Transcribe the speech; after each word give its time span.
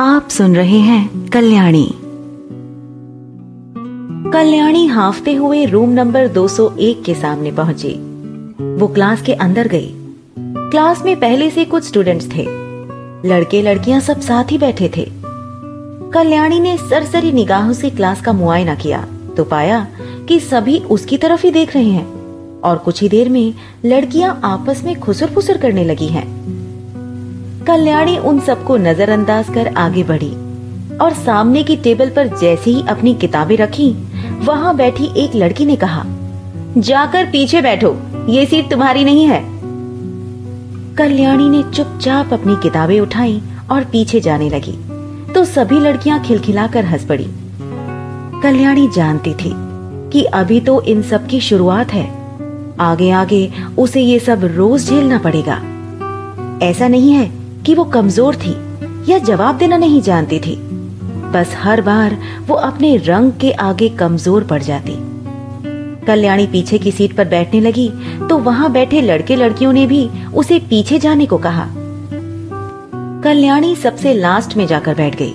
आप 0.00 0.28
सुन 0.28 0.56
रहे 0.56 0.78
हैं 0.78 1.30
कल्याणी। 1.30 1.90
कल्याणी 4.32 4.86
हाफते 4.86 5.34
हुए 5.34 5.64
रूम 5.64 5.90
नंबर 5.90 6.28
201 6.28 7.02
के 7.04 7.14
सामने 7.14 7.52
पहुँची। 7.52 7.92
वो 8.76 8.88
क्लास 8.88 9.22
के 9.22 9.32
अंदर 9.32 9.68
गई। 9.68 9.94
क्लास 10.38 11.02
में 11.04 11.20
पहले 11.20 11.50
से 11.50 11.64
कुछ 11.64 11.84
स्टूडेंट्स 11.84 12.26
थे। 12.26 12.46
लड़के 13.28 13.62
लड़कियाँ 13.62 14.00
सब 14.00 14.20
साथ 14.20 14.44
ही 14.50 14.58
बैठे 14.58 14.90
थे। 14.96 15.10
कल्याणी 16.10 16.60
ने 16.60 16.76
सरसरी 16.76 17.32
निगाहों 17.32 17.72
से 17.72 17.90
क्लास 17.90 18.20
का 18.20 18.32
मुआयना 18.32 18.74
किया 18.74 19.06
तो 19.36 19.44
पाया 19.44 19.88
कि 20.28 20.40
सभी 20.40 20.78
उसकी 20.78 21.18
तरफ़ 21.18 21.42
ही 21.42 21.50
देख 21.50 21.74
रहे 21.74 21.90
हैं 21.90 22.06
और 22.60 22.78
कुछ 22.78 23.02
ही 23.02 23.08
देर 23.08 23.28
में 23.28 23.54
लड़कियाँ 23.84 24.40
आपस 24.44 24.82
में 24.84 25.00
खुसर 25.00 25.26
फुसर 25.26 25.58
करने 25.58 25.84
लगी 25.84 26.08
हैं। 26.08 26.40
कल्याणी 27.66 28.16
उन 28.18 28.38
सबको 28.40 28.76
नजरअंदाज 28.76 29.48
कर 29.54 29.66
आगे 29.76 30.02
बढ़ी 30.02 30.30
और 30.96 31.12
सामने 31.16 31.62
की 31.62 31.76
टेबल 31.76 32.10
पर 32.10 32.28
जैसे 32.38 32.70
ही 32.70 32.82
अपनी 32.88 33.14
किताबें 33.14 33.56
रखी, 33.56 33.90
वहाँ 34.44 34.74
बैठी 34.76 35.10
एक 35.16 35.34
लड़की 35.34 35.64
ने 35.64 35.76
कहा, 35.76 36.04
जाकर 36.78 37.26
पीछे 37.26 37.60
बैठो, 37.62 37.94
ये 38.28 38.44
सीट 38.46 38.70
तुम्हारी 38.70 39.04
नहीं 39.04 39.24
है. 39.26 39.40
कल्याणी 40.96 41.48
ने 41.48 41.62
चुपचाप 41.72 42.32
अपनी 42.32 42.56
किताबें 42.62 42.98
उठाई 43.00 43.40
और 43.70 43.84
पीछे 43.84 44.20
जाने 44.20 44.48
लगी 44.50 44.76
तो 45.34 45.44
सभी 45.44 45.80
लड़कियाँ 45.80 46.22
खिलखिलाकर 46.24 46.84
हंस 46.84 47.04
पड़ी। 47.04 47.26
कल्याणी 48.42 48.88
जानती 48.88 49.34
थी 49.34 49.52
कि 50.12 50.22
अभी 50.34 50.60
तो 50.60 50.80
इन 50.82 51.02
सब 51.02 51.26
की 51.26 51.40
शुरुआत 51.40 51.92
है 51.92 52.06
आगे 52.80 53.10
आगे 53.10 53.50
उसे 53.78 54.00
ये 54.00 54.18
सब 54.18 54.44
रोज 54.54 54.88
झेलना 54.88 55.18
पड़ेगा। 55.18 55.60
ऐसा 56.62 56.88
नहीं 56.88 57.12
है 57.12 57.39
कि 57.70 57.74
वो 57.74 57.84
कमज़ोर 57.84 58.36
थी 58.36 58.52
या 59.08 59.16
जवाब 59.18 59.58
देना 59.58 59.76
नहीं 59.76 60.00
जानती 60.02 60.38
थी। 60.38 60.54
बस 61.32 61.54
हर 61.56 61.80
बार 61.80 62.16
वो 62.46 62.54
अपने 62.58 62.96
रंग 62.98 63.32
के 63.32 63.50
आगे 63.64 63.88
कमज़ोर 63.88 64.44
पड़ 64.44 64.62
जाती। 64.62 64.96
कल्याणी 66.06 66.46
पीछे 66.46 66.78
की 66.78 66.92
सीट 66.92 67.16
पर 67.16 67.28
बैठने 67.28 67.60
लगी 67.60 67.88
तो 68.28 68.38
वहाँ 68.38 68.70
बैठे 68.72 69.00
लड़के 69.00 69.36
लड़कियों 69.36 69.72
ने 69.72 69.86
भी 69.86 70.08
उसे 70.34 70.58
पीछे 70.70 70.98
जाने 70.98 71.26
को 71.26 71.38
कहा। 71.38 71.66
कल्याणी 73.24 73.74
सबसे 73.76 74.14
लास्ट 74.14 74.56
में 74.56 74.66
जाकर 74.66 74.94
बैठ 74.94 75.16
गई। 75.16 75.34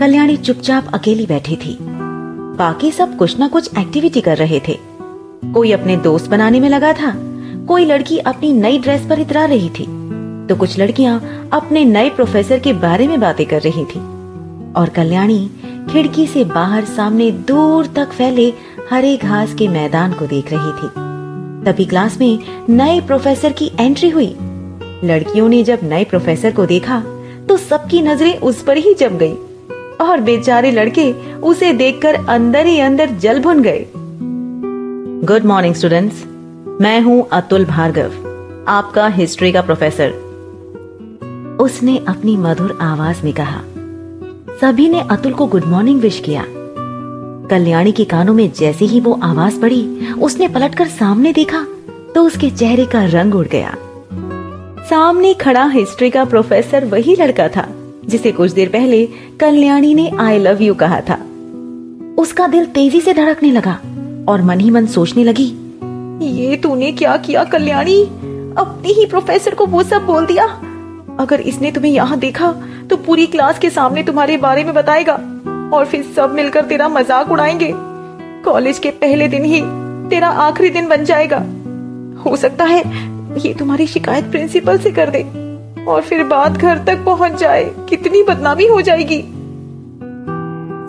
कल्याणी 0.00 0.36
चुपचाप 0.38 0.90
अकेली 0.94 1.26
बैठी 1.26 1.56
थी। 1.56 1.76
बाकी 2.56 2.92
सब 2.92 3.16
कुछ 3.16 3.36
न 3.40 3.48
कुछ 3.48 3.70
एक्टिविटी 3.78 4.20
कर 4.20 4.36
रहे 4.36 4.60
थे। 4.68 4.78
कोई 5.52 5.72
अपने 5.72 5.96
दोस्त 5.98 6.30
बनाने 6.30 6.60
में 6.60 6.68
लगा 6.68 6.92
था, 6.94 7.14
कोई 7.68 7.84
लड़की 7.84 8.18
अपनी 8.26 8.52
नई 8.54 8.78
ड्रेस 8.78 9.06
पर 9.10 9.20
इतरा 9.20 9.44
रही 9.46 9.70
थी। 9.70 9.86
तो 10.48 10.56
कुछ 10.56 10.78
लड़कियाँ 10.78 11.48
अपने 11.52 11.84
नए 11.84 12.10
प्रोफेसर 12.10 12.58
के 12.58 12.72
बारे 12.72 13.06
में 13.08 13.20
बातें 13.20 13.46
कर 13.46 13.60
रही 13.62 13.84
थी। 13.84 14.00
और 14.76 14.88
कल्याणी 14.88 15.50
खिड़की 15.90 16.26
से 16.26 16.44
बाहर 16.44 16.84
सामने 16.84 17.30
दूर 17.30 17.86
तक 17.86 18.12
फैले 18.12 18.52
हरे 18.90 19.16
घास 19.16 19.54
के 19.54 19.68
मैदान 19.68 20.12
को 20.12 20.26
देख 20.26 20.52
रही 20.52 20.72
थी। 20.72 20.88
तभी 21.64 21.84
क्लास 21.84 22.18
में 22.20 22.38
नए 22.68 23.00
प्रोफेसर 23.00 23.52
की 23.52 23.70
एंट्री 23.80 24.10
हुई। 24.10 24.34
लड़कियों 25.04 25.48
ने 25.48 25.62
जब 25.64 25.78
नए 25.82 26.04
प्रोफेसर 26.04 26.52
को 26.52 26.66
देखा 26.66 27.02
तो 27.48 27.56
सबकी 27.56 28.02
नज़रें 28.02 28.38
उस 28.38 28.62
पर 28.62 28.76
ही 28.76 28.94
जम 28.94 29.18
गई। 29.18 29.34
और 30.00 30.20
बेचारे 30.20 30.70
लड़के 30.70 31.12
उसे 31.42 31.72
देखकर 31.72 32.14
अंदर 32.28 32.66
ही 32.66 32.78
अंदर 32.80 33.10
जल 33.10 33.40
भुन 33.40 33.62
गए। 33.62 33.86
Good 35.24 35.44
morning, 35.44 35.74
students. 35.74 36.24
मैं 36.80 37.00
हूँ 37.00 37.26
अतुल 37.32 37.64
भार्गव, 37.64 38.12
आपका 38.68 39.06
हिस्ट्री 39.08 39.52
का 39.52 39.62
प्रोफेसर। 39.62 40.27
उसने 41.60 41.96
अपनी 42.08 42.36
मधुर 42.36 42.78
आवाज़ 42.82 43.22
में 43.24 43.32
कहा, 43.32 43.60
सभी 44.60 44.88
ने 44.88 45.00
अतुल 45.10 45.32
को 45.32 45.46
गुड 45.46 45.64
मॉर्निंग 45.64 46.00
विश 46.00 46.20
किया। 46.20 46.44
कल्याणी 47.50 47.92
के 47.92 48.04
कानों 48.04 48.34
में 48.34 48.50
जैसे 48.52 48.84
ही 48.84 49.00
वो 49.00 49.12
आवाज़ 49.22 49.60
पड़ी, 49.60 50.12
उसने 50.12 50.48
पलटकर 50.48 50.88
सामने 50.88 51.32
देखा 51.32 51.66
तो 52.14 52.24
उसके 52.24 52.50
चेहरे 52.50 52.84
का 52.86 53.04
रंग 53.04 53.34
उड़ 53.34 53.46
गया। 53.46 53.74
सामने 54.90 55.32
खड़ा 55.34 55.64
हिस्ट्री 55.66 56.10
का 56.10 56.24
प्रोफेसर 56.24 56.84
वही 56.84 57.16
लड़का 57.16 57.48
था, 57.48 57.66
जिसे 58.04 58.32
कुछ 58.32 58.52
देर 58.52 58.68
पहले 58.68 59.04
कल्याणी 59.40 59.94
ने 59.94 60.10
आई 60.20 60.38
लव 60.38 60.62
यू 60.62 60.74
कहा 60.74 61.00
था। 61.00 61.18
उसका 62.18 62.46
दिल 62.46 62.64
तेज़ी 62.66 63.00
से 63.00 63.12
धड़कने 63.14 63.50
लगा 63.50 63.78
और 64.28 64.42
मन 64.42 64.60
ही 64.60 64.70
मन 64.70 64.86
सोचने 64.86 65.24
लगी, 65.24 65.52
ये 66.22 66.56
तूने 66.56 66.90
क्या 66.92 67.16
किया 67.16 67.44
कल्याणी? 67.44 68.02
अपने 68.02 68.92
ही 68.92 69.04
प्रोफेसर 69.06 69.54
को 69.54 69.66
वो 69.66 69.82
सब 69.82 70.06
बोल 70.06 70.26
दिया। 70.26 70.46
अगर 71.18 71.40
इसने 71.42 71.70
तुम्हें 71.72 71.92
यहाँ 71.92 72.18
देखा 72.18 72.52
तो 72.90 72.96
पूरी 72.96 73.26
क्लास 73.26 73.58
के 73.58 73.70
सामने 73.70 74.02
तुम्हारे 74.02 74.36
बारे 74.38 74.64
में 74.64 74.72
बताएगा, 74.74 75.14
और 75.72 75.86
फिर 75.86 76.02
सब 76.16 76.34
मिलकर 76.34 76.64
तेरा 76.64 76.88
मज़ाक 76.88 77.30
उड़ाएँगे। 77.30 77.72
कॉलेज 78.44 78.78
के 78.78 78.90
पहले 78.92 79.28
दिन 79.28 79.44
ही 79.44 79.60
तेरा 80.10 80.28
आखिरी 80.40 80.70
दिन 80.70 80.88
बन 80.88 81.04
जाएगा। 81.04 81.38
हो 82.20 82.36
सकता 82.36 82.64
है 82.64 82.82
ये 83.38 83.52
तुम्हारी 83.54 83.86
शिकायत 83.86 84.30
प्रिंसिपल 84.30 84.78
से 84.78 84.90
कर 84.90 85.10
दे, 85.10 85.22
और 85.84 86.02
फिर 86.02 86.24
बात 86.26 86.52
घर 86.52 86.84
तक 86.84 87.04
पहुँच 87.04 87.32
जाए, 87.32 87.64
कितनी 87.88 88.22
बदनामी 88.22 88.66
हो 88.66 88.80
जाएगी। 88.80 89.22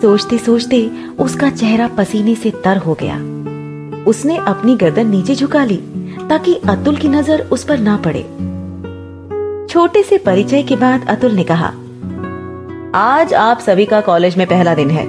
सोचते 0.02 0.38
सोचते 0.38 0.88
उसका 1.18 1.50
चेहरा 1.50 1.88
पसीने 1.88 2.34
से 2.34 2.50
तर 2.64 2.76
हो 2.76 2.96
गया। 3.02 3.16
उसने 4.04 4.36
अपनी 4.38 4.76
गर्दन 4.76 5.06
नीचे 5.06 5.34
झुका 5.34 5.64
ली, 5.64 5.76
ताकि 6.28 6.54
अतुल 6.68 6.96
की 6.96 7.08
नज़र 7.08 7.48
उस 7.52 7.64
पर 7.64 7.78
ना 7.78 7.96
पड़े। 7.96 8.24
छोटे 9.70 10.02
से 10.02 10.16
परिचय 10.18 10.62
के 10.62 10.76
बाद 10.76 11.06
अतुल 11.08 11.32
ने 11.32 11.42
कहा, 11.44 11.66
आज 12.96 13.34
आप 13.34 13.58
सभी 13.58 13.84
का 13.86 14.00
कॉलेज 14.00 14.36
में 14.36 14.46
पहला 14.46 14.74
दिन 14.74 14.90
है, 14.90 15.04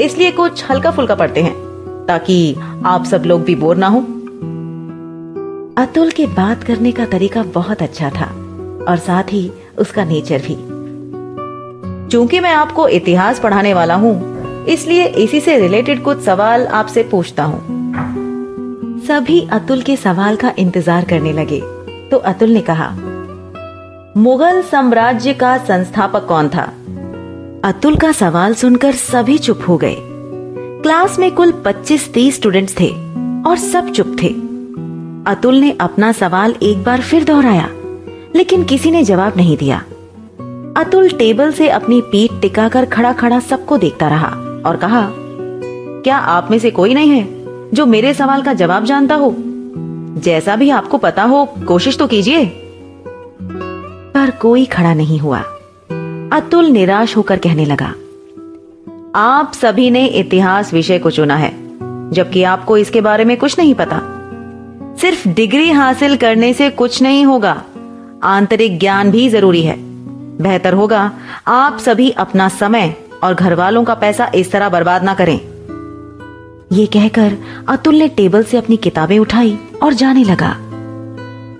इसलिए 0.00 0.30
कुछ 0.30 0.64
हल्का 0.70 0.90
फुल्का 0.90 1.14
पढ़ते 1.14 1.42
हैं, 1.42 1.54
ताकि 2.06 2.54
आप 2.86 3.04
सब 3.04 3.22
लोग 3.26 3.44
भी 3.44 3.54
बोर 3.54 3.76
ना 3.76 3.86
हो। 3.86 4.00
अतुल 5.78 6.10
के 6.10 6.26
बात 6.34 6.64
करने 6.64 6.92
का 6.92 7.06
तरीका 7.06 7.42
बहुत 7.54 7.82
अच्छा 7.82 8.10
था, 8.10 8.26
और 8.88 8.96
साथ 8.98 9.32
ही 9.32 9.50
उसका 9.78 10.04
नेचर 10.04 10.42
भी। 10.42 10.56
चूँकि 12.10 12.40
मैं 12.40 12.52
आपको 12.52 12.88
इतिहास 12.90 13.40
पढ़ाने 13.40 13.74
वाला 13.74 13.94
हूँ, 13.96 14.14
इसलिए 14.68 15.06
इसी 15.16 15.40
से 15.40 15.58
रिलेटेड 15.58 16.04
कुछ 16.04 16.22
सवाल 16.24 16.66
आपसे 16.74 17.02
पूछता 17.10 17.44
हूँ। 17.44 17.60
सभी 19.06 19.40
अतुल 19.52 19.82
के 19.82 19.96
सवाल 19.96 20.36
का 20.36 20.54
इंतज़ार 20.58 21.04
करने 21.04 21.32
लगे 21.32 21.60
तो 22.10 22.16
अतुल 22.18 22.50
ने 22.50 22.60
कहा 22.62 22.94
मुगल 24.16 24.62
साम्राज्य 24.62 25.32
का 25.32 25.58
संस्थापक 25.58 26.26
कौन 26.26 26.48
था? 26.48 26.62
अतुल 27.64 27.96
का 27.96 28.12
सवाल 28.12 28.54
सुनकर 28.54 28.92
सभी 28.92 29.38
चुप 29.38 29.60
हो 29.68 29.76
गए। 29.76 29.96
क्लास 30.82 31.18
में 31.18 31.30
कुल 31.32 31.52
25-30 31.52 32.36
स्टूडेंट्स 32.36 32.80
थे 32.80 32.88
और 33.42 33.56
सब 33.56 33.90
चुप 33.90 34.16
थे। 34.22 34.28
अतुल 35.30 35.56
ने 35.56 35.76
अपना 35.80 36.12
सवाल 36.12 36.54
एक 36.62 36.84
बार 36.84 37.00
फिर 37.00 37.24
दोहराया, 37.24 37.68
लेकिन 38.36 38.64
किसी 38.64 38.90
ने 38.90 39.04
जवाब 39.04 39.36
नहीं 39.36 39.56
दिया। 39.56 39.78
अतुल 40.76 41.10
टेबल 41.10 41.52
से 41.52 41.68
अपनी 41.68 42.00
पीठ 42.00 42.40
टिकाकर 42.40 42.84
खड़ा 42.84 43.12
खड़ा 43.12 43.40
सबको 43.40 43.78
देखता 43.78 44.08
रहा 44.08 44.28
और 44.66 44.76
कहा, 44.76 45.08
क्या 45.12 46.16
आप 46.16 46.50
में 46.50 46.58
से 46.58 46.70
कोई 46.70 46.94
नहीं 46.94 47.10
है 47.10 47.28
जो 47.74 47.86
मेरे 47.86 48.14
सवाल 48.14 48.42
का 48.42 48.52
जवाब 48.52 48.84
जानता 48.84 49.14
हो? 49.14 49.34
जैसा 49.38 50.56
भी 50.56 50.70
आपको 50.70 50.98
पता 50.98 51.22
हो, 51.22 51.44
कोशिश 51.68 51.98
तो 51.98 52.06
कीजिए। 52.06 52.65
पर 54.16 54.30
कोई 54.30 54.64
खड़ा 54.66 54.94
नहीं 54.94 55.18
हुआ। 55.18 55.38
अतुल 56.32 56.66
निराश 56.66 57.16
होकर 57.16 57.38
कहने 57.38 57.64
लगा, 57.64 57.92
आप 59.14 59.52
सभी 59.52 59.90
ने 59.90 60.06
इतिहास 60.06 60.72
विषय 60.74 60.98
को 60.98 61.10
चुना 61.10 61.36
है, 61.36 61.50
जबकि 62.12 62.42
आपको 62.42 62.76
इसके 62.76 63.00
बारे 63.00 63.24
में 63.24 63.36
कुछ 63.36 63.58
नहीं 63.58 63.74
पता। 63.74 64.00
सिर्फ़ 65.00 65.28
डिग्री 65.28 65.70
हासिल 65.70 66.16
करने 66.16 66.52
से 66.52 66.70
कुछ 66.70 67.02
नहीं 67.02 67.24
होगा, 67.26 67.62
आंतरिक 68.24 68.78
ज्ञान 68.78 69.10
भी 69.10 69.28
ज़रूरी 69.28 69.62
है। 69.62 69.76
बेहतर 70.42 70.72
होगा, 70.72 71.10
आप 71.46 71.78
सभी 71.78 72.10
अपना 72.10 72.48
समय 72.48 72.94
और 73.24 73.34
घर 73.34 73.54
वालों 73.54 73.84
का 73.84 73.94
पैसा 73.94 74.30
इस 74.34 74.52
तरह 74.52 74.68
बर्बाद 74.68 75.04
ना 75.04 75.14
करें। 75.14 75.40
ये 76.72 76.86
कहकर 76.86 77.36
अतुल 77.68 77.94
ने 77.94 78.08
टेबल 78.08 78.42
से 78.42 78.56
अपनी 78.56 78.76
किताबें 78.76 79.18
उठाई 79.18 79.58
और 79.82 79.92
जाने 79.94 80.24
लगा। 80.24 80.56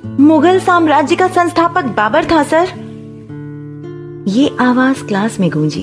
मुगल 0.06 0.60
साम्राज्य 0.60 1.16
का 1.16 1.28
संस्थापक 1.28 1.84
बाबर 1.84 2.24
था, 2.24 2.42
सर। 2.42 2.66
ये 4.28 4.56
आवाज़ 4.60 5.04
क्लास 5.04 5.40
में 5.40 5.50
गूंजी। 5.50 5.82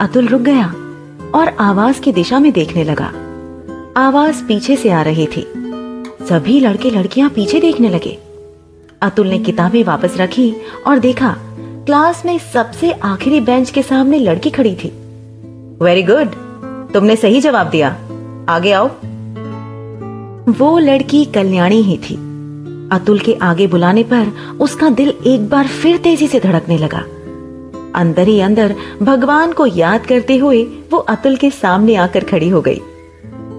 अतुल 0.00 0.26
रुक 0.26 0.40
गया 0.40 0.74
और 1.34 1.48
आवाज़ 1.60 2.00
की 2.00 2.12
दिशा 2.12 2.38
में 2.38 2.52
देखने 2.52 2.84
लगा। 2.84 3.12
आवाज़ 3.96 4.44
पीछे 4.44 4.76
से 4.76 4.90
आ 4.90 5.02
रही 5.02 5.26
थी। 5.26 5.40
सभी 6.28 6.60
लड़के 6.60 6.90
लड़कियाँ 6.90 7.30
पीछे 7.30 7.60
देखने 7.60 7.88
लगे। 7.88 8.18
अतुल 9.02 9.28
ने 9.28 9.38
किताबें 9.38 9.84
वापस 9.84 10.14
रखी 10.16 10.54
और 10.86 10.98
देखा, 10.98 11.36
क्लास 11.86 12.22
में 12.26 12.38
सबसे 12.38 12.92
आखिरी 12.92 13.40
बेंच 13.40 13.70
के 13.70 13.82
सामने 13.82 14.18
लड़की 14.18 14.50
खड़ी 14.50 14.74
थी। 14.74 14.88
वेरी 15.82 16.02
गुड, 16.02 16.28
तुमने 16.92 17.16
सही 17.16 17.40
जवाब 17.40 17.66
दिया। 17.66 17.96
आगे 18.48 18.72
आओ। 18.72 18.86
वो 20.52 20.78
लड़की 20.78 21.24
कल्याणी 21.24 21.82
ही 21.82 21.96
थी। 21.96 22.31
अतुल 22.92 23.18
के 23.18 23.34
आगे 23.34 23.66
बुलाने 23.66 24.02
पर 24.02 24.32
उसका 24.60 24.88
दिल 24.90 25.12
एक 25.26 25.48
बार 25.48 25.66
फिर 25.66 25.96
तेज़ी 25.96 26.26
से 26.28 26.40
धड़कने 26.40 26.78
लगा। 26.78 27.04
अंदर 27.94 28.28
ही 28.28 28.40
अंदर 28.40 28.74
भगवान 29.02 29.52
को 29.52 29.66
याद 29.66 30.06
करते 30.06 30.36
हुए 30.36 30.62
वो 30.90 30.98
अतुल 30.98 31.36
के 31.36 31.50
सामने 31.50 31.94
आकर 31.94 32.24
खड़ी 32.24 32.48
हो 32.48 32.60
गई। 32.60 32.80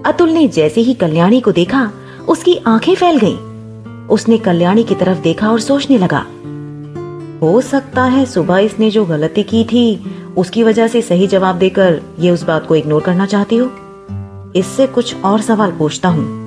अतुल 0.04 0.30
ने 0.30 0.46
जैसे 0.48 0.80
ही 0.80 0.94
कल्याणी 0.94 1.40
को 1.40 1.52
देखा, 1.52 1.90
उसकी 2.28 2.56
आँखें 2.66 2.94
फैल 2.94 3.18
गईं। 3.18 4.06
उसने 4.08 4.38
कल्याणी 4.38 4.84
की 4.84 4.94
तरफ़ 4.94 5.18
देखा 5.18 5.50
और 5.50 5.60
सोचने 5.60 5.98
लगा, 5.98 6.24
हो 7.42 7.60
सकता 7.60 8.04
है 8.04 8.24
सुबह 8.26 8.58
इसने 8.58 8.90
जो 8.90 9.04
गलती 9.04 9.42
की 9.42 9.64
थी, 9.64 10.14
उसकी 10.36 10.62
वजह 10.62 10.88
से 10.88 11.02
सही 11.02 11.26
जवाब 11.26 11.56
देकर 11.56 12.00
ये 12.20 12.30
उस 12.30 12.42
बात 12.42 12.66
को 12.66 12.76
इग्नोर 12.76 13.02
करना 13.02 13.26
चाहती 13.26 13.56
हो। 13.56 13.70
इससे 14.56 14.86
कुछ 14.86 15.14
और 15.22 15.40
सवाल 15.40 15.72
पूछता 15.72 16.08
हूँ। 16.08 16.43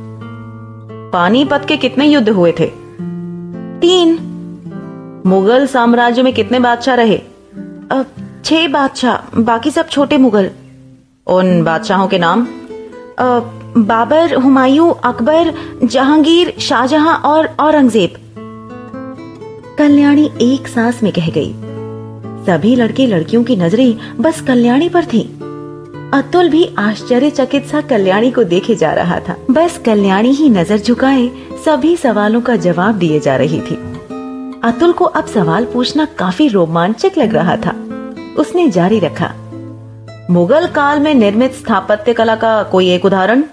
पानीपत 1.17 1.65
के 1.67 1.77
कितने 1.77 2.05
युद्ध 2.05 2.29
हुए 2.29 2.51
थे? 2.51 2.65
तीन। 3.81 4.09
मुगल 5.25 5.67
साम्राज्य 5.67 6.23
में 6.23 6.33
कितने 6.33 6.59
बादशाह 6.59 6.95
रहे? 6.95 7.17
छह 8.45 8.67
बादशाह 8.67 9.41
बाकी 9.41 9.71
सब 9.71 9.87
छोटे 9.87 10.17
मुगल। 10.17 10.49
उन 11.27 11.63
बादशाहों 11.63 12.07
के 12.07 12.19
नाम? 12.19 12.47
आ, 13.19 13.39
बाबर 13.77 14.35
हुमायूं 14.35 14.93
अकबर 14.93 15.53
जहांगीर 15.83 16.53
शाहजहां 16.59 17.15
और 17.15 17.55
औरंगज़ेब। 17.59 18.13
कल्याणी 19.77 20.29
एक 20.41 20.67
सांस 20.67 21.03
में 21.03 21.13
कह 21.13 21.29
गई 21.29 21.53
सभी 22.45 22.75
लड़के 22.75 23.07
लड़कियों 23.07 23.43
की 23.43 23.55
नज़रें 23.55 23.97
बस 24.19 24.41
कल्याणी 24.41 24.89
पर 24.89 25.05
थी। 25.05 25.39
अतुल 26.13 26.49
भी 26.49 26.63
आश्चर्यचकित 26.77 27.65
सा 27.65 27.79
कल्याणी 27.81 28.29
को 28.31 28.43
देखे 28.43 28.75
जा 28.75 28.91
रहा 28.93 29.19
था। 29.19 29.35
बस 29.51 29.77
कल्याणी 29.85 30.29
ही 30.29 30.49
नज़र 30.49 30.77
झुकाए, 30.77 31.27
सभी 31.65 31.95
सवालों 31.97 32.41
का 32.41 32.55
जवाब 32.55 32.95
दिए 32.95 33.19
जा 33.19 33.35
रही 33.35 33.59
थी। 33.61 33.75
अतुल 34.63 34.91
को 34.91 35.05
अब 35.05 35.25
सवाल 35.25 35.65
पूछना 35.65 36.05
काफ़ी 36.17 36.47
रोमांचक 36.47 37.17
लग 37.17 37.33
रहा 37.33 37.55
था। 37.57 37.73
उसने 38.39 38.67
जारी 38.69 38.99
रखा, 38.99 39.33
मुगल 40.31 40.67
काल 40.67 40.99
में 40.99 41.13
निर्मित 41.13 41.53
स्थापत्य 41.53 42.13
कला 42.13 42.35
का 42.35 42.63
कोई 42.63 42.89
एक 42.89 43.05
उदाहरण? 43.05 43.43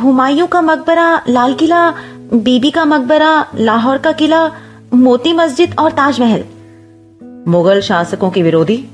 हुमायूं 0.00 0.46
का 0.46 0.60
मकबरा, 0.60 1.22
लाल 1.28 1.54
किला, 1.54 1.90
बीबी 2.34 2.70
का 2.70 2.84
मकबरा, 2.84 3.46
लाहौर 3.56 3.98
का 3.98 4.12
किला, 4.12 4.46
मोती 4.94 5.32
मस्जिद 5.32 5.74
और 5.78 5.90
ताजमहल? 5.90 6.44
मुगल 7.48 7.80
शासकों 7.80 8.30
के 8.30 8.42
विरोधी? 8.42 8.84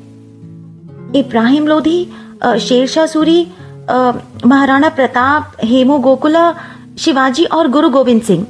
इब्राहिम 1.15 1.67
लोधी 1.67 2.07
शेरशाह 2.43 3.07
सूरी 3.07 3.47
महाराणा 3.91 4.89
प्रताप, 4.89 5.53
हेमू 5.65 5.99
गोकुला, 5.99 6.53
शिवाजी 6.99 7.45
और 7.47 7.69
गुरु 7.69 7.89
गोविंद 7.91 8.23
सिंह। 8.23 8.47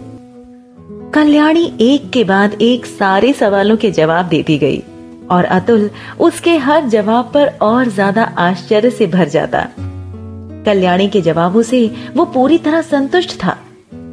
कल्याणी 1.14 1.72
एक 1.80 2.10
के 2.10 2.24
बाद 2.24 2.62
एक 2.62 2.86
सारे 2.86 3.32
सवालों 3.32 3.76
के 3.76 3.90
जवाब 3.90 4.28
देती 4.28 4.58
गई 4.58 4.82
और 5.30 5.44
अतुल 5.46 5.88
उसके 6.20 6.56
हर 6.58 6.88
जवाब 6.88 7.30
पर 7.34 7.52
और 7.62 7.88
ज़्यादा 7.88 8.22
आश्चर्य 8.38 8.90
से 8.90 9.06
भर 9.06 9.28
जाता। 9.28 9.66
कल्याणी 10.66 11.08
के 11.08 11.20
जवाबों 11.22 11.62
से 11.62 11.86
वो 12.16 12.24
पूरी 12.26 12.58
तरह 12.58 12.82
संतुष्ट 12.82 13.36
था। 13.44 13.56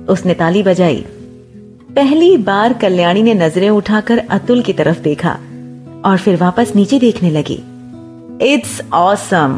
उसने 0.09 0.33
ताली 0.33 0.63
बजाई। 0.63 1.03
पहली 1.95 2.35
बार 2.39 2.73
कल्याणी 2.73 3.23
ने 3.23 3.33
नज़रें 3.35 3.69
उठाकर 3.69 4.17
अतुल 4.29 4.61
की 4.61 4.73
तरफ़ 4.73 4.99
देखा 5.01 5.37
और 6.05 6.17
फिर 6.17 6.35
वापस 6.37 6.71
नीचे 6.75 6.99
देखने 6.99 7.31
लगी। 7.31 7.63
इट्स 8.41 8.81
ऑसम 8.93 9.57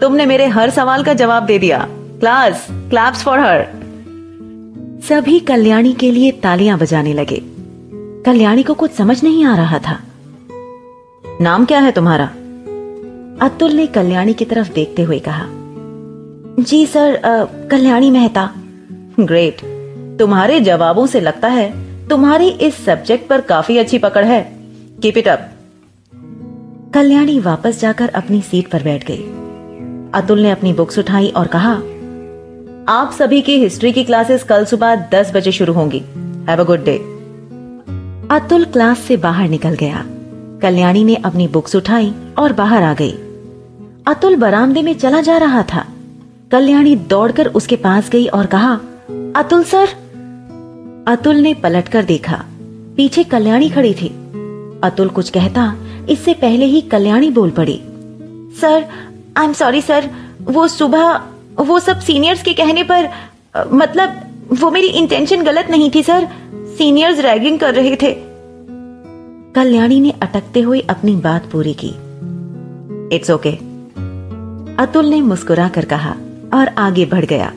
तुमने 0.00 0.26
मेरे 0.26 0.46
हर 0.46 0.70
सवाल 0.70 1.02
का 1.04 1.12
जवाब 1.14 1.46
दे 1.46 1.58
दिया। 1.58 1.86
क्लास 1.90 2.66
क्लैप्स 2.70 3.22
फॉर 3.22 3.38
हर 3.38 3.66
सभी 5.08 5.38
कल्याणी 5.40 5.92
के 5.92 6.10
लिए 6.10 6.30
तालियाँ 6.32 6.78
बजाने 6.78 7.12
लगे। 7.12 7.40
कल्याणी 8.26 8.62
को 8.62 8.74
कुछ 8.74 8.92
समझ 8.92 9.22
नहीं 9.24 9.44
आ 9.44 9.56
रहा 9.56 9.78
था। 9.78 9.98
नाम 11.40 11.64
क्या 11.64 11.78
है 11.80 11.92
तुम्हारा? 11.92 12.24
अतुल 13.46 13.72
ने 13.72 13.86
कल्याणी 13.86 14.34
की 14.34 14.44
तरफ़ 14.44 14.72
देखते 14.72 15.02
हुए 15.02 15.18
कहा। 15.18 15.44
जी 16.62 16.84
सर 16.86 17.20
कल्याणी 17.70 18.10
मेहता। 18.10 18.50
ग्रेट 19.20 19.60
तुम्हारे 20.18 20.60
जवाबों 20.60 21.06
से 21.06 21.20
लगता 21.20 21.48
है 21.48 21.70
तुम्हारी 22.08 22.48
इस 22.48 22.84
सब्जेक्ट 22.84 23.28
पर 23.28 23.40
काफ़ी 23.40 23.78
अच्छी 23.78 23.98
पकड़ 23.98 24.24
है। 24.24 24.40
कीप 25.02 25.18
इट 25.18 25.28
अप 25.28 25.48
कल्याणी 26.98 27.38
वापस 27.38 27.80
जाकर 27.80 28.08
अपनी 28.08 28.40
सीट 28.40 28.70
पर 28.70 28.82
बैठ 28.82 29.04
गई। 29.06 29.22
अतुल 30.14 30.40
ने 30.40 30.50
अपनी 30.50 30.72
बुक्स 30.72 30.98
उठाई 30.98 31.28
और 31.28 31.46
कहा, 31.46 31.72
आप 32.92 33.12
सभी 33.18 33.40
की 33.40 33.58
हिस्ट्री 33.58 33.92
की 33.92 34.04
क्लासेस 34.04 34.42
कल 34.42 34.64
सुबह 34.64 34.94
दस 34.94 35.32
बजे 35.34 35.52
शुरू 35.52 35.72
होंगी। 35.72 35.98
Have 36.48 36.60
a 36.60 36.64
good 36.64 36.84
day. 36.84 36.96
Atul 38.34 38.64
class 38.64 38.98
से 38.98 39.16
बाहर 39.16 39.48
निकल 39.48 39.70
गया। 39.70 40.04
कल्याणी 40.62 41.04
ने 41.04 41.14
अपनी 41.14 41.48
बुक्स 41.48 41.76
उठाई 41.76 42.14
और 42.38 42.52
बाहर 42.52 42.82
आ 42.82 42.94
गई। 42.94 43.12
अतुल 44.06 44.36
बरामदे 44.36 44.82
में 44.82 44.94
चला 44.94 45.20
जा 45.20 45.36
रहा 45.36 45.62
था। 45.62 45.86
कल्याणी 46.52 46.96
दौड़कर 46.96 47.46
उसके 47.46 47.76
पास 47.76 48.10
गई 48.10 48.26
और 48.26 48.46
कहा, 48.46 48.74
अतुल 49.36 49.64
सर। 49.64 49.88
अतुल 51.08 51.36
ने 51.36 51.54
पलटकर 51.54 52.04
देखा। 52.04 52.44
पीछे 52.96 53.24
कल्याणी 53.24 53.68
खड़ी 53.68 53.94
थी। 53.94 54.08
अतुल 54.84 55.08
कुछ 55.08 55.30
कहता 55.30 55.74
इससे 56.08 56.34
पहले 56.34 56.64
ही 56.64 56.80
कल्याणी 56.90 57.30
बोल 57.30 57.50
पड़ी। 57.50 57.80
Sir 58.60 58.84
I 59.36 59.44
am 59.44 59.52
sorry 59.52 59.80
sir 59.80 60.10
वो 60.42 60.66
सुबह, 60.68 61.20
वो 61.60 61.78
सब 61.80 62.00
सीनियर्स 62.00 62.42
के 62.42 62.52
कहने 62.54 62.82
पर 62.82 63.08
मतलब 63.72 64.20
वो 64.52 64.70
मेरी 64.70 64.88
इंटेंशन 64.98 65.42
गलत 65.42 65.70
नहीं 65.70 65.90
थी 65.94 66.02
सर 66.02 66.28
सीनियर्स 66.78 67.18
रैगिंग 67.20 67.58
कर 67.58 67.74
रहे 67.74 67.96
थे। 68.02 68.14
कल्याणी 69.54 70.00
ने 70.00 70.10
अटकते 70.22 70.60
हुए 70.60 70.80
अपनी 70.90 71.14
बात 71.16 71.50
पूरी 71.52 71.74
की। 71.74 71.94
It's 73.16 73.30
okay 73.30 73.50
okay. 73.50 73.62
अतुल 74.80 75.06
ने 75.06 75.20
मुस्कुरा 75.20 75.68
कर 75.68 75.84
कहा 75.84 76.14
और 76.54 76.68
आगे 76.78 77.04
बढ़ 77.04 77.24
गया। 77.24 77.52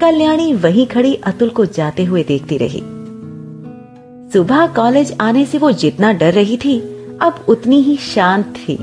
कल्याणी 0.00 0.52
वहीं 0.54 0.86
खड़ी 0.86 1.14
अतुल 1.24 1.48
को 1.48 1.64
जाते 1.66 2.04
हुए 2.04 2.22
देखती 2.22 2.56
रही। 2.56 2.80
सुबह 4.32 4.66
कॉलेज 4.66 5.16
आने 5.20 5.44
से 5.44 5.58
वो 5.58 5.70
जितना 5.72 6.12
डर 6.12 6.32
रही 6.32 6.56
थी 6.56 6.78
अब 7.20 7.44
उतनी 7.48 7.80
ही 7.82 7.96
शांत 7.96 8.44
थी। 8.44 8.78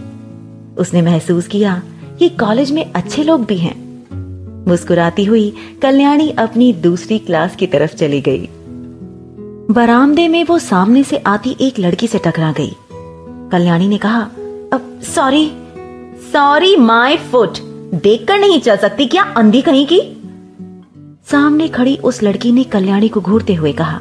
उसने 0.77 1.01
महसूस 1.01 1.47
किया 1.47 1.81
कि 2.19 2.29
कॉलेज 2.29 2.71
में 2.71 2.91
अच्छे 2.93 3.23
लोग 3.23 3.45
भी 3.45 3.57
हैं। 3.57 3.75
मुस्कुराती 4.67 5.25
हुई 5.25 5.53
कल्याणी 5.81 6.29
अपनी 6.29 6.73
दूसरी 6.73 7.19
क्लास 7.19 7.55
की 7.55 7.67
तरफ़ 7.67 7.95
चली 7.95 8.21
गई। 8.21 8.49
बरामदे 9.71 10.27
में 10.27 10.43
वो 10.43 10.59
सामने 10.59 11.03
से 11.03 11.17
आती 11.17 11.55
एक 11.61 11.79
लड़की 11.79 12.07
से 12.07 12.17
टकरा 12.17 12.51
गई। 12.51 12.71
कल्याणी 13.51 13.87
ने 13.87 13.97
कहा, 13.97 14.21
अब 14.73 14.99
सॉरी 15.03 15.51
सॉरी 16.33 16.75
माय 16.75 17.17
फुट 17.17 17.57
देखकर 17.93 18.39
नहीं 18.39 18.61
चल 18.61 18.77
सकती 18.77 19.05
क्या 19.05 19.23
अंधी 19.23 19.61
कहीं 19.61 19.85
की? 19.85 20.01
सामने 21.31 21.67
खड़ी 21.67 21.97
उस 21.97 22.23
लड़की 22.23 22.51
ने 22.51 22.63
कल्याणी 22.63 23.09
को 23.09 23.21
घूरते 23.21 23.53
हुए 23.53 23.71
कहा, 23.71 23.99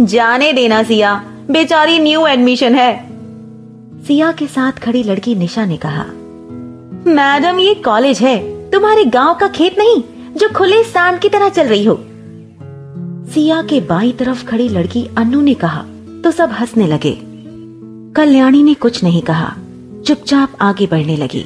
जाने 0.00 0.52
देना 0.52 0.82
सिया, 0.82 1.24
बेचारी 1.50 1.98
न्यू 1.98 2.26
एडमिशन 2.26 2.74
है। 2.74 3.05
सिया 4.06 4.30
के 4.32 4.46
साथ 4.46 4.72
खड़ी 4.72 5.02
लड़की 5.02 5.34
निशा 5.34 5.64
ने 5.66 5.76
कहा 5.76 6.04
मैडम 7.12 7.58
ये 7.58 7.74
कॉलेज 7.74 8.18
है। 8.18 8.36
तुम्हारे 8.70 9.04
गाँव 9.04 9.34
का 9.34 9.48
खेत 9.48 9.78
नहीं 9.78 10.02
जो 10.32 10.48
खुले 10.48 10.82
सांड 10.84 11.18
की 11.20 11.28
तरह 11.28 11.48
चल 11.48 11.66
रही 11.66 11.84
हो। 11.84 11.96
सिया 13.32 13.60
के 13.62 13.80
बाई 13.80 14.12
तरफ़ 14.12 14.44
खड़ी 14.46 14.68
लड़की 14.68 15.06
अन्नू 15.18 15.40
ने 15.40 15.54
कहा 15.54 15.82
तो 16.24 16.30
सब 16.30 16.50
हंसने 16.50 16.86
लगे। 16.86 17.16
कल्याणी 18.16 18.62
ने 18.62 18.74
कुछ 18.74 19.02
नहीं 19.04 19.22
कहा 19.22 19.54
चुपचाप 20.06 20.56
आगे 20.60 20.86
बढ़ने 20.86 21.16
लगी। 21.16 21.44